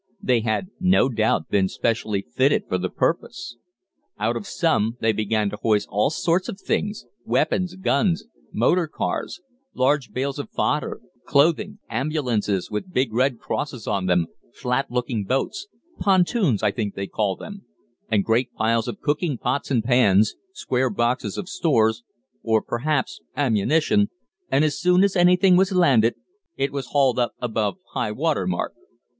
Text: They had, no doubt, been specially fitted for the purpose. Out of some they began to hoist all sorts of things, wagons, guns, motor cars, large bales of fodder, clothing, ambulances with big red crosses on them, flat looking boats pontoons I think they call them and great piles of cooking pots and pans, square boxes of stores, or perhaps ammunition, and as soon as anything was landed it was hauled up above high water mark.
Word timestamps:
They 0.19 0.39
had, 0.39 0.69
no 0.79 1.09
doubt, 1.09 1.49
been 1.49 1.69
specially 1.69 2.25
fitted 2.33 2.63
for 2.67 2.79
the 2.79 2.89
purpose. 2.89 3.57
Out 4.17 4.35
of 4.35 4.47
some 4.47 4.97
they 4.99 5.11
began 5.11 5.51
to 5.51 5.57
hoist 5.61 5.87
all 5.91 6.09
sorts 6.09 6.49
of 6.49 6.59
things, 6.59 7.05
wagons, 7.23 7.75
guns, 7.75 8.25
motor 8.51 8.87
cars, 8.87 9.41
large 9.75 10.11
bales 10.11 10.39
of 10.39 10.49
fodder, 10.49 11.01
clothing, 11.27 11.77
ambulances 11.87 12.71
with 12.71 12.91
big 12.91 13.13
red 13.13 13.37
crosses 13.37 13.85
on 13.85 14.07
them, 14.07 14.25
flat 14.51 14.89
looking 14.89 15.23
boats 15.23 15.67
pontoons 15.99 16.63
I 16.63 16.71
think 16.71 16.95
they 16.95 17.05
call 17.05 17.35
them 17.35 17.65
and 18.09 18.25
great 18.25 18.51
piles 18.55 18.87
of 18.87 19.01
cooking 19.01 19.37
pots 19.37 19.69
and 19.69 19.83
pans, 19.83 20.33
square 20.51 20.89
boxes 20.89 21.37
of 21.37 21.47
stores, 21.47 22.01
or 22.41 22.63
perhaps 22.63 23.21
ammunition, 23.37 24.09
and 24.49 24.65
as 24.65 24.79
soon 24.79 25.03
as 25.03 25.15
anything 25.15 25.55
was 25.55 25.71
landed 25.71 26.15
it 26.57 26.71
was 26.71 26.87
hauled 26.87 27.19
up 27.19 27.33
above 27.39 27.75
high 27.93 28.11
water 28.11 28.47
mark. 28.47 28.73